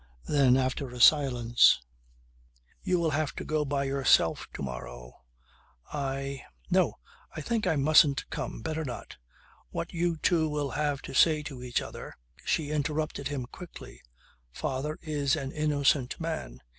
Then 0.27 0.57
after 0.57 0.89
a 0.89 0.99
silence: 0.99 1.79
"You 2.81 2.97
will 2.99 3.11
have 3.11 3.33
to 3.35 3.45
go 3.45 3.63
by 3.63 3.83
yourself 3.83 4.47
to 4.53 4.63
morrow. 4.63 5.21
I... 5.93 6.41
No, 6.71 6.97
I 7.35 7.41
think 7.41 7.67
I 7.67 7.75
mustn't 7.75 8.27
come. 8.31 8.63
Better 8.63 8.83
not. 8.83 9.17
What 9.69 9.93
you 9.93 10.17
two 10.17 10.49
will 10.49 10.71
have 10.71 11.03
to 11.03 11.13
say 11.13 11.43
to 11.43 11.61
each 11.61 11.83
other" 11.83 12.15
She 12.45 12.71
interrupted 12.71 13.27
him 13.27 13.45
quickly: 13.45 14.01
"Father 14.51 14.97
is 15.03 15.35
an 15.35 15.51
innocent 15.51 16.19
man. 16.19 16.61